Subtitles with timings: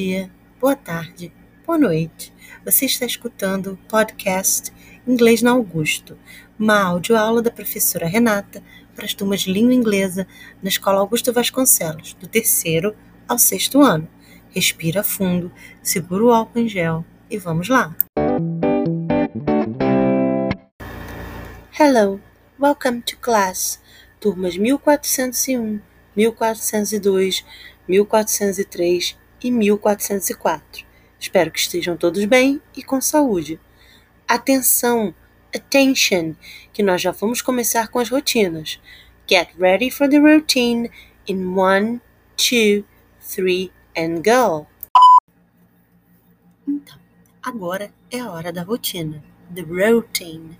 [0.00, 0.30] Dia,
[0.60, 1.32] boa tarde,
[1.66, 2.32] boa noite.
[2.64, 4.72] Você está escutando o podcast
[5.04, 6.16] Inglês na Augusto,
[6.56, 8.62] uma audioaula da professora Renata
[8.94, 10.24] para as turmas de língua inglesa
[10.62, 12.94] na Escola Augusto Vasconcelos, do terceiro
[13.26, 14.08] ao sexto ano.
[14.50, 15.50] Respira fundo,
[15.82, 17.96] segura o álcool em gel e vamos lá.
[21.76, 22.20] Hello,
[22.56, 23.82] welcome to class.
[24.20, 25.80] Turmas 1401,
[26.14, 27.44] 1402,
[27.88, 30.86] 1403 e 1404.
[31.18, 33.60] Espero que estejam todos bem e com saúde.
[34.26, 35.14] Atenção,
[35.54, 36.34] attention,
[36.72, 38.80] que nós já vamos começar com as rotinas.
[39.28, 40.90] Get ready for the routine
[41.26, 42.00] in one,
[42.36, 42.84] two,
[43.20, 44.66] three and go.
[46.66, 46.98] Então,
[47.42, 49.22] agora é a hora da rotina,
[49.54, 50.58] the routine.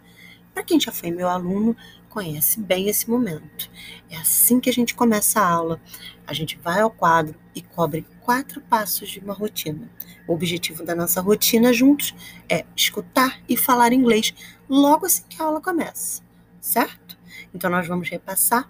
[0.53, 1.77] Para quem já foi meu aluno,
[2.19, 3.71] conhece bem esse momento.
[4.11, 5.81] É assim que a gente começa a aula.
[6.27, 9.89] A gente vai ao quadro e cobre quatro passos de uma rotina.
[10.27, 12.13] O objetivo da nossa rotina juntos
[12.49, 14.35] é escutar e falar inglês
[14.69, 16.21] logo assim que a aula começa,
[16.61, 17.17] certo?
[17.55, 18.69] Então nós vamos repassar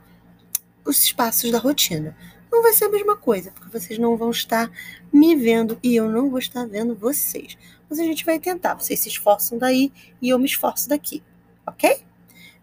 [0.84, 2.14] os passos da rotina.
[2.52, 4.70] Não vai ser a mesma coisa, porque vocês não vão estar
[5.10, 7.56] me vendo e eu não vou estar vendo vocês.
[7.88, 8.74] Mas a gente vai tentar.
[8.74, 11.22] Vocês se esforçam daí e eu me esforço daqui,
[11.66, 12.07] ok?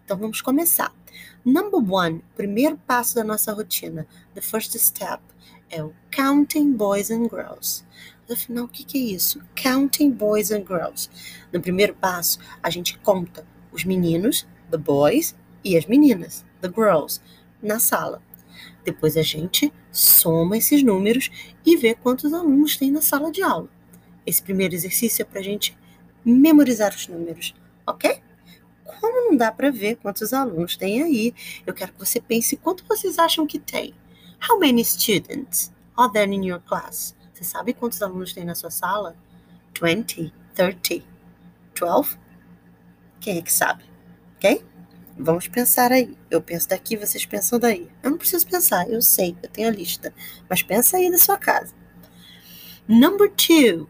[0.06, 0.94] Então vamos começar.
[1.44, 5.20] Number one, primeiro passo da nossa rotina, the first step,
[5.68, 7.84] é o counting boys and girls.
[8.30, 9.42] Afinal, o que, que é isso?
[9.60, 11.10] Counting boys and girls.
[11.52, 15.34] No primeiro passo, a gente conta os meninos, the boys,
[15.64, 17.20] e as meninas, the girls,
[17.60, 18.22] na sala.
[18.84, 21.32] Depois a gente soma esses números
[21.64, 23.68] e vê quantos alunos tem na sala de aula.
[24.24, 25.76] Esse primeiro exercício é para a gente
[26.24, 28.22] memorizar os números, ok?
[29.00, 31.34] Como não dá para ver quantos alunos tem aí,
[31.66, 33.94] eu quero que você pense quanto vocês acham que tem.
[34.48, 37.16] How many students are there in your class?
[37.32, 39.16] Você sabe quantos alunos tem na sua sala?
[39.80, 41.04] 20, 30,
[41.78, 42.18] 12?
[43.20, 43.84] Quem é que sabe?
[44.36, 44.64] Ok?
[45.18, 46.16] Vamos pensar aí.
[46.30, 47.90] Eu penso daqui, vocês pensam daí.
[48.02, 50.14] Eu não preciso pensar, eu sei, eu tenho a lista.
[50.48, 51.74] Mas pensa aí na sua casa.
[52.86, 53.88] Number two.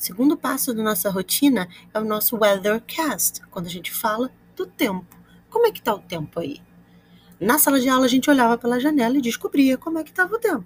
[0.00, 5.14] Segundo passo da nossa rotina é o nosso weathercast, quando a gente fala do tempo.
[5.50, 6.62] Como é que está o tempo aí?
[7.38, 10.34] Na sala de aula a gente olhava pela janela e descobria como é que estava
[10.34, 10.64] o tempo.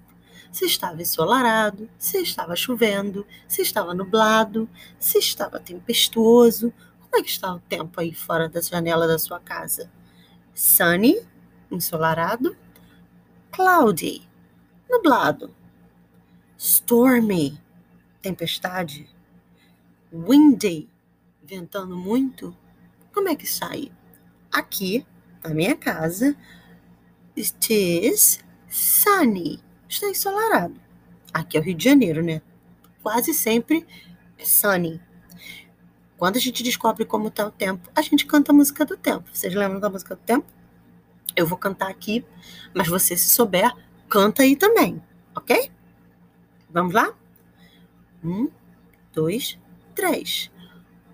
[0.53, 6.73] Se estava ensolarado, se estava chovendo, se estava nublado, se estava tempestuoso.
[7.01, 9.91] Como é que está o tempo aí fora da janela da sua casa?
[10.53, 11.19] Sunny,
[11.69, 12.55] ensolarado,
[13.51, 14.25] cloudy,
[14.89, 15.53] nublado,
[16.57, 17.59] stormy,
[18.21, 19.13] tempestade,
[20.23, 20.89] windy,
[21.43, 22.55] ventando muito,
[23.13, 23.91] como é que sai?
[24.51, 25.05] Aqui,
[25.43, 26.35] na minha casa,
[27.37, 28.39] it is
[28.69, 29.59] sunny,
[29.89, 30.79] está ensolarado.
[31.33, 32.41] Aqui é o Rio de Janeiro, né?
[33.03, 33.85] Quase sempre
[34.37, 35.01] é sunny.
[36.17, 39.29] Quando a gente descobre como está o tempo, a gente canta a música do tempo.
[39.33, 40.45] Vocês lembram da música do tempo?
[41.35, 42.25] Eu vou cantar aqui,
[42.73, 43.69] mas você, se souber,
[44.07, 45.03] canta aí também,
[45.35, 45.69] ok?
[46.69, 47.13] Vamos lá?
[48.23, 48.49] Um,
[49.13, 49.59] dois,
[49.95, 50.51] três.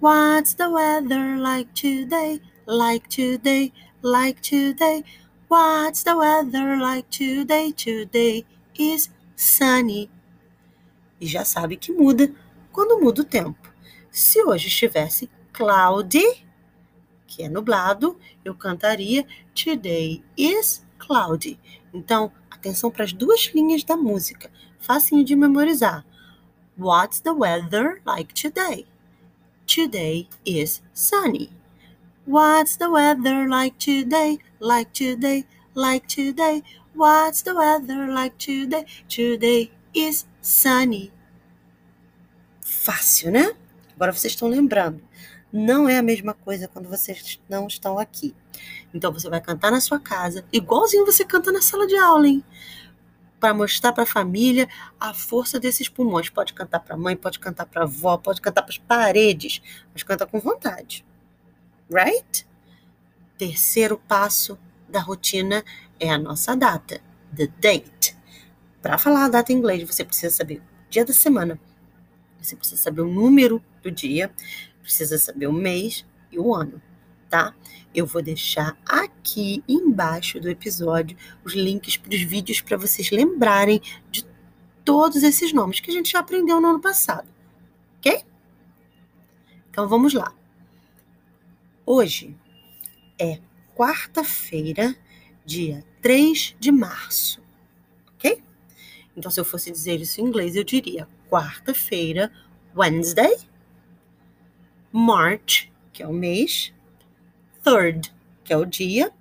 [0.01, 2.41] What's the weather like today?
[2.65, 3.71] Like today,
[4.01, 5.03] like today.
[5.47, 7.71] What's the weather like today?
[7.71, 8.45] Today
[8.77, 10.09] is sunny.
[11.19, 12.33] E já sabe que muda
[12.71, 13.71] quando muda o tempo.
[14.09, 16.45] Se hoje estivesse cloudy,
[17.27, 21.59] que é nublado, eu cantaria Today is cloudy.
[21.93, 26.05] Então, atenção para as duas linhas da música, facinho de memorizar.
[26.81, 28.87] What's the weather like today?
[29.67, 31.51] Today is sunny.
[32.25, 34.39] What's the weather like today?
[34.59, 36.63] Like today, like today.
[36.95, 38.87] What's the weather like today?
[39.07, 41.11] Today is sunny.
[42.61, 43.53] Fácil, né?
[43.95, 45.03] Agora vocês estão lembrando.
[45.53, 48.33] Não é a mesma coisa quando vocês não estão aqui.
[48.91, 52.43] Então você vai cantar na sua casa, igualzinho você canta na sala de aula, hein?
[53.41, 56.29] Para mostrar para a família a força desses pulmões.
[56.29, 59.61] Pode cantar para a mãe, pode cantar para a avó, pode cantar para as paredes,
[59.91, 61.03] mas canta com vontade.
[61.89, 62.47] Right?
[63.37, 64.57] Terceiro passo
[64.87, 65.65] da rotina
[65.99, 67.01] é a nossa data,
[67.35, 68.15] the date.
[68.79, 71.59] Para falar a data em inglês, você precisa saber o dia da semana,
[72.39, 74.31] você precisa saber o número do dia,
[74.81, 76.81] precisa saber o mês e o ano
[77.31, 77.55] tá?
[77.95, 83.81] Eu vou deixar aqui embaixo do episódio os links para os vídeos para vocês lembrarem
[84.11, 84.25] de
[84.83, 87.27] todos esses nomes que a gente já aprendeu no ano passado,
[87.97, 88.23] ok?
[89.69, 90.33] Então vamos lá.
[91.85, 92.35] Hoje
[93.17, 93.39] é
[93.75, 94.95] quarta-feira,
[95.45, 97.41] dia 3 de março,
[98.15, 98.43] ok?
[99.15, 102.31] Então, se eu fosse dizer isso em inglês, eu diria quarta-feira,
[102.75, 103.37] Wednesday,
[104.91, 106.73] March, que é o mês,
[107.63, 108.13] third,
[108.43, 109.11] que é o dia,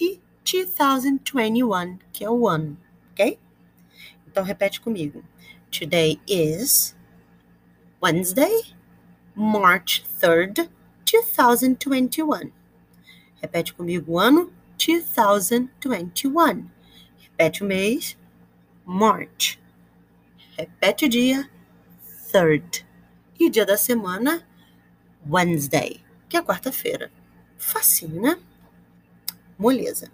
[0.00, 2.76] e 2021, que é o ano,
[3.12, 3.38] ok?
[4.26, 5.24] Então, repete comigo.
[5.70, 6.96] Today is
[8.02, 8.74] Wednesday,
[9.34, 10.68] March 3rd,
[11.04, 12.52] 2021.
[13.40, 16.68] Repete comigo o ano 2021.
[17.18, 18.16] Repete o mês
[18.84, 19.58] March.
[20.56, 21.50] Repete o dia
[22.32, 22.84] 3rd.
[23.38, 24.46] E o dia da semana
[25.28, 27.10] Wednesday, que é quarta-feira.
[27.58, 28.38] Facinho, né?
[29.58, 30.10] Moleza.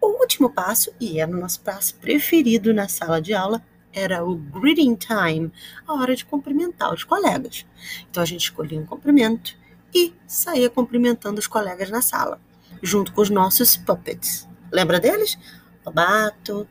[0.00, 4.36] O último passo, e é o nosso passo preferido na sala de aula, era o
[4.36, 5.52] greeting time,
[5.86, 7.66] a hora de cumprimentar os colegas.
[8.10, 9.56] Então a gente escolhia um cumprimento
[9.94, 12.40] e saía cumprimentando os colegas na sala,
[12.82, 14.48] junto com os nossos puppets.
[14.72, 15.38] Lembra deles?
[15.84, 16.66] Lobato,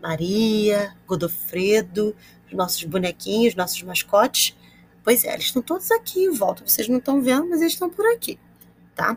[0.00, 2.14] Maria, Godofredo,
[2.46, 4.56] os nossos bonequinhos, nossos mascotes.
[5.02, 6.66] Pois é, eles estão todos aqui em volta.
[6.66, 8.38] Vocês não estão vendo, mas eles estão por aqui,
[9.00, 9.16] tá?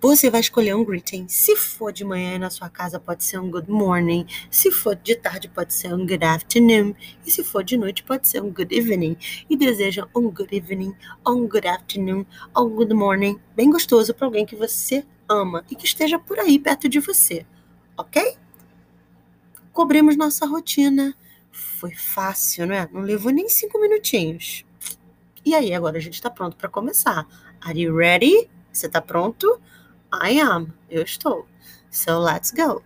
[0.00, 1.28] Você vai escolher um greeting.
[1.28, 4.26] Se for de manhã na sua casa, pode ser um good morning.
[4.50, 6.94] Se for de tarde, pode ser um good afternoon.
[7.24, 9.16] E se for de noite, pode ser um good evening.
[9.48, 10.94] E deseja um good evening,
[11.26, 15.86] um good afternoon, um good morning, bem gostoso para alguém que você ama e que
[15.86, 17.46] esteja por aí perto de você.
[17.96, 18.36] Ok?
[19.72, 21.16] Cobrimos nossa rotina.
[21.50, 22.88] Foi fácil, não é?
[22.92, 24.66] Não levou nem cinco minutinhos.
[25.46, 27.26] E aí, agora a gente está pronto para começar.
[27.66, 28.50] Are you ready?
[28.70, 29.58] Você está pronto?
[30.12, 30.70] I am.
[30.90, 31.46] Eu estou.
[31.90, 32.82] So let's go.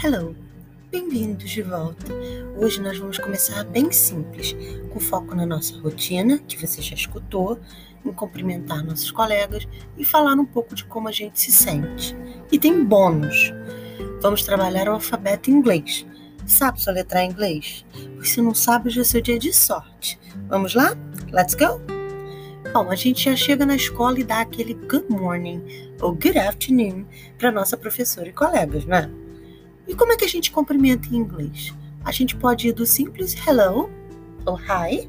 [0.00, 0.36] Hello,
[0.92, 2.12] bem-vindos de volta.
[2.56, 4.54] Hoje nós vamos começar bem simples,
[4.92, 7.58] com foco na nossa rotina, que você já escutou,
[8.06, 9.66] em cumprimentar nossos colegas
[9.98, 12.16] e falar um pouco de como a gente se sente.
[12.52, 13.52] E tem bônus.
[14.22, 16.06] Vamos trabalhar o alfabeto em inglês.
[16.46, 17.84] Sabe soletrar em inglês?
[18.22, 20.18] Se não sabe, hoje é seu dia de sorte.
[20.48, 20.96] Vamos lá?
[21.32, 21.80] Let's go?
[22.72, 27.04] Bom, a gente já chega na escola e dá aquele good morning ou good afternoon
[27.36, 29.10] para nossa professora e colegas, né?
[29.88, 31.74] E como é que a gente cumprimenta em inglês?
[32.04, 33.90] A gente pode ir do simples hello
[34.44, 35.08] ou hi,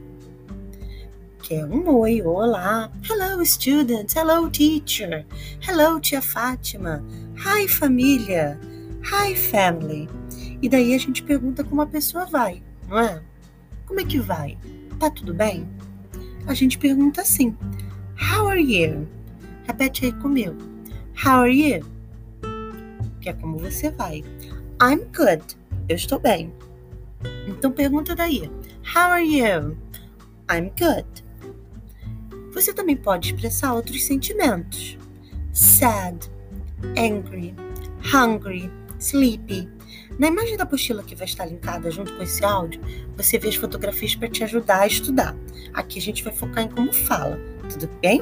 [1.42, 2.90] que é um oi, olá.
[3.08, 4.16] Hello, students.
[4.16, 5.26] Hello, teacher.
[5.62, 7.04] Hello, tia Fátima.
[7.38, 8.60] Hi, família.
[9.04, 10.10] Hi, family.
[10.62, 13.22] E daí a gente pergunta como a pessoa vai, não é?
[13.86, 14.58] Como é que vai?
[15.00, 15.68] Tá tudo bem?
[16.48, 17.56] A gente pergunta assim:
[18.34, 19.08] How are you?
[19.68, 20.58] Repete aí comigo.
[21.24, 21.86] How are you?
[23.22, 24.24] Que é como você vai.
[24.82, 25.44] I'm good.
[25.88, 26.52] Eu estou bem.
[27.48, 28.50] Então pergunta daí.
[28.96, 29.78] How are you?
[30.52, 31.26] I'm good.
[32.54, 34.98] Você também pode expressar outros sentimentos.
[35.52, 36.32] Sad,
[36.98, 37.54] angry,
[38.14, 39.70] hungry, sleepy.
[40.18, 42.80] Na imagem da apostila que vai estar linkada junto com esse áudio,
[43.18, 45.36] você vê as fotografias para te ajudar a estudar.
[45.74, 47.38] Aqui a gente vai focar em como fala,
[47.70, 48.22] tudo bem?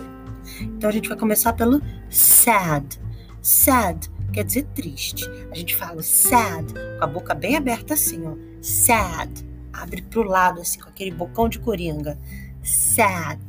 [0.62, 3.00] Então a gente vai começar pelo sad.
[3.42, 5.26] Sad quer dizer triste.
[5.52, 8.36] A gente fala sad com a boca bem aberta assim, ó.
[8.62, 9.32] Sad.
[9.72, 12.20] Abre pro lado assim com aquele bocão de coringa.
[12.64, 13.40] Sad.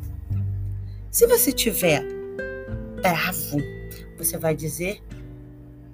[1.11, 2.05] Se você tiver
[3.03, 3.59] bravo,
[4.19, 5.03] você vai dizer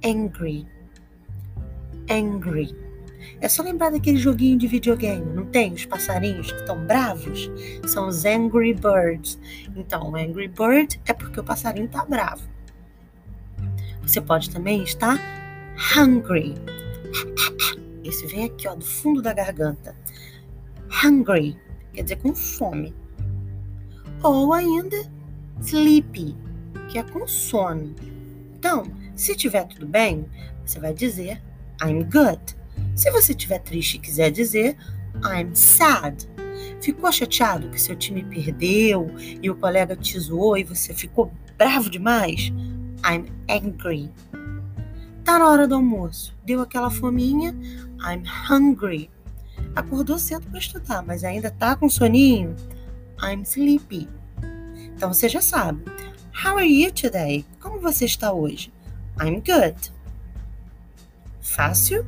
[0.04, 0.66] angry
[2.10, 2.76] angry.
[3.40, 5.72] É só lembrar daquele joguinho de videogame, não tem?
[5.72, 7.50] Os passarinhos que estão bravos
[7.86, 9.38] são os Angry Birds.
[9.76, 12.42] Então, Angry Bird é porque o passarinho está bravo.
[14.10, 15.20] Você pode também estar
[15.96, 16.56] hungry.
[18.02, 19.94] Esse vem aqui, ó, do fundo da garganta.
[21.04, 21.56] Hungry
[21.92, 22.92] quer dizer com fome.
[24.20, 24.96] Ou ainda
[25.60, 26.36] sleepy,
[26.88, 27.94] que é com sono.
[28.58, 28.82] Então,
[29.14, 30.26] se tiver tudo bem,
[30.66, 31.40] você vai dizer
[31.80, 32.40] I'm good.
[32.96, 34.76] Se você estiver triste e quiser dizer
[35.18, 36.28] I'm sad.
[36.80, 39.06] Ficou chateado que seu time perdeu
[39.40, 42.52] e o colega te zoou e você ficou bravo demais?
[43.04, 44.10] I'm angry.
[45.24, 46.34] Tá na hora do almoço.
[46.44, 47.54] Deu aquela fominha?
[48.00, 49.10] I'm hungry.
[49.76, 52.54] Acordou cedo para estudar, mas ainda tá com soninho?
[53.22, 54.08] I'm sleepy.
[54.96, 55.84] Então você já sabe.
[56.44, 57.44] How are you today?
[57.60, 58.72] Como você está hoje?
[59.20, 59.92] I'm good.
[61.40, 62.06] Fácil?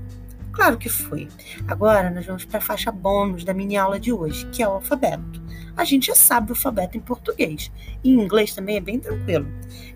[0.52, 1.28] Claro que foi.
[1.66, 4.72] Agora nós vamos para a faixa bônus da mini aula de hoje, que é o
[4.72, 5.41] alfabeto.
[5.76, 7.70] A gente já sabe o alfabeto em português.
[8.04, 9.46] E em inglês também é bem tranquilo.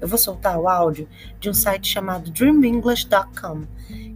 [0.01, 3.63] Eu vou soltar o áudio de um site chamado dreamenglish.com,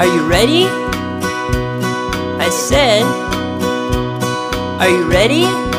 [0.00, 0.64] Are you ready?
[0.64, 3.02] I said,
[4.80, 5.69] Are you ready?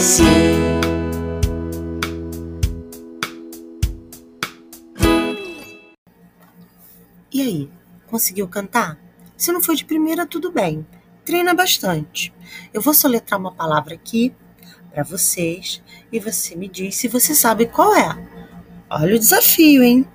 [0.00, 0.22] C.
[7.30, 7.70] E aí,
[8.06, 8.98] conseguiu cantar?
[9.36, 10.86] Se não foi de primeira, tudo bem.
[11.22, 12.32] Treina bastante.
[12.72, 14.34] Eu vou soletrar uma palavra aqui
[14.90, 18.08] para vocês e você me diz se você sabe qual é.
[18.88, 20.08] Olha o desafio, hein?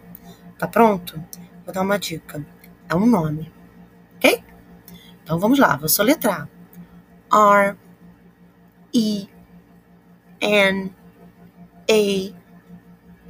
[0.58, 1.24] Tá pronto?
[1.64, 2.44] Vou dar uma dica.
[2.90, 3.54] É um nome,
[4.16, 4.44] ok?
[5.24, 6.50] Então vamos lá, vou soletrar.
[7.32, 7.78] R
[8.92, 9.35] E
[10.42, 10.94] N
[11.90, 12.36] A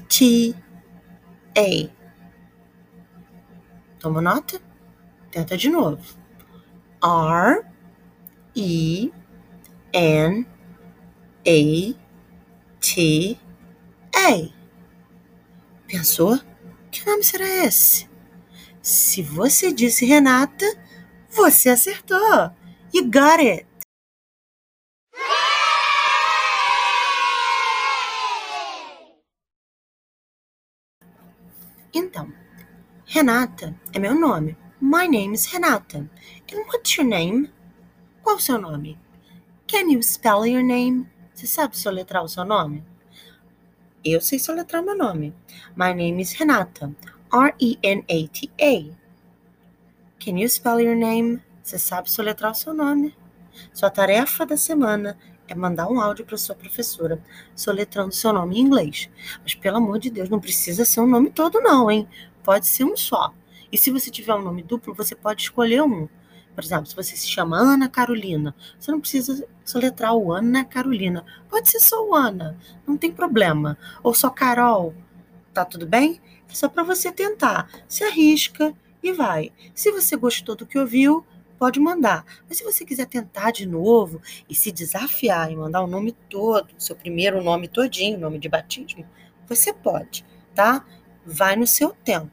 [0.07, 0.55] T
[1.57, 1.89] A.
[3.99, 4.61] Toma nota?
[5.31, 6.03] Tenta de novo.
[7.03, 7.63] R
[8.55, 9.11] E
[9.93, 10.45] N
[11.47, 11.95] A
[12.79, 13.39] T
[14.15, 14.49] A.
[15.87, 16.39] Pensou?
[16.91, 18.09] Que nome será esse?
[18.81, 20.65] Se você disse Renata,
[21.29, 22.51] você acertou.
[22.93, 23.65] You got it.
[31.97, 32.29] Então,
[33.05, 34.57] Renata é meu nome.
[34.81, 35.99] My name is Renata.
[36.51, 37.49] And what's your name?
[38.21, 38.99] Qual o seu nome?
[39.65, 41.07] Can you spell your name?
[41.33, 42.83] Você sabe soletrar o seu nome?
[44.03, 45.33] Eu sei soletrar meu nome.
[45.73, 46.93] My name is Renata.
[47.31, 48.93] R-E-N-A-T-A.
[50.19, 51.41] Can you spell your name?
[51.63, 53.15] Você sabe soletrar o seu nome?
[53.71, 57.21] Sua tarefa da semana é mandar um áudio para sua professora
[57.55, 59.09] soletrando seu nome em inglês.
[59.43, 62.07] Mas pelo amor de Deus, não precisa ser um nome todo não, hein?
[62.43, 63.33] Pode ser um só.
[63.71, 66.07] E se você tiver um nome duplo, você pode escolher um.
[66.55, 71.25] Por exemplo, se você se chama Ana Carolina, você não precisa soletrar o Ana Carolina.
[71.49, 73.77] Pode ser só o Ana, não tem problema.
[74.01, 74.93] Ou só Carol,
[75.53, 76.21] tá tudo bem?
[76.49, 77.69] É só para você tentar.
[77.87, 78.73] Se arrisca
[79.03, 79.51] e vai.
[79.73, 81.25] Se você gostou do que ouviu,
[81.57, 82.25] pode mandar.
[82.47, 86.69] Mas se você quiser tentar de novo e se desafiar e mandar o nome todo,
[86.77, 89.05] seu primeiro nome todinho, nome de batismo,
[89.47, 90.85] você pode, tá?
[91.25, 92.31] Vai no seu tempo.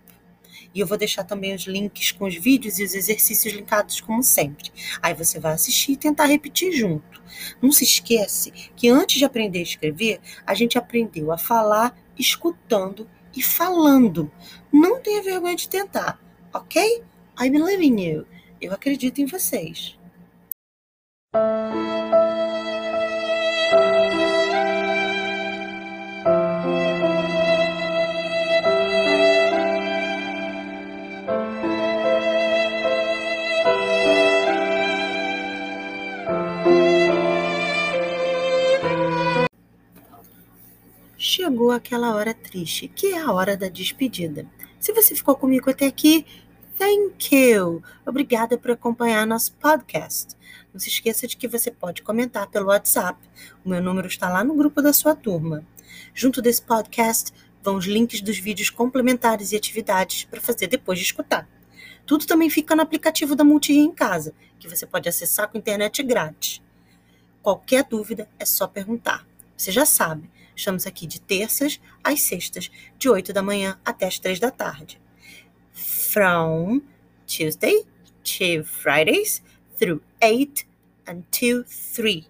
[0.75, 4.23] E eu vou deixar também os links com os vídeos e os exercícios linkados como
[4.23, 4.71] sempre.
[5.03, 7.23] Aí você vai assistir e tentar repetir junto.
[7.61, 13.09] Não se esquece que antes de aprender a escrever, a gente aprendeu a falar escutando
[13.35, 14.31] e falando.
[14.73, 16.19] Não tenha vergonha de tentar,
[16.53, 17.03] ok?
[17.41, 18.27] I believe in you.
[18.63, 19.99] Eu acredito em vocês.
[41.19, 44.47] Chegou aquela hora triste, que é a hora da despedida.
[44.79, 46.25] Se você ficou comigo até aqui,
[46.83, 47.81] thank you!
[48.05, 50.35] Obrigada por acompanhar nosso podcast.
[50.73, 53.21] Não se esqueça de que você pode comentar pelo WhatsApp.
[53.65, 55.65] O meu número está lá no grupo da sua turma.
[56.13, 61.05] Junto desse podcast vão os links dos vídeos complementares e atividades para fazer depois de
[61.05, 61.49] escutar.
[62.05, 66.03] Tudo também fica no aplicativo da Multi em casa, que você pode acessar com internet
[66.03, 66.61] grátis.
[67.41, 69.25] Qualquer dúvida é só perguntar.
[69.57, 74.19] Você já sabe, estamos aqui de terças às sextas, de 8 da manhã até as
[74.19, 75.02] 3 da tarde.
[75.73, 76.83] From
[77.27, 77.85] Tuesday
[78.25, 79.43] to Fridays
[79.79, 80.67] through 8
[81.09, 82.27] until 3.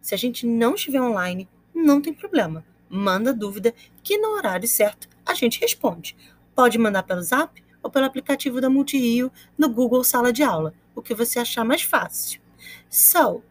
[0.00, 2.64] Se a gente não estiver online, não tem problema.
[2.88, 6.16] Manda dúvida que no horário certo a gente responde.
[6.54, 11.02] Pode mandar pelo Zap ou pelo aplicativo da Multirio no Google Sala de Aula, o
[11.02, 12.40] que você achar mais fácil.
[12.88, 13.42] So,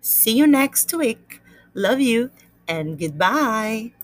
[0.00, 1.40] see you next week.
[1.74, 2.30] Love you
[2.68, 3.96] and goodbye.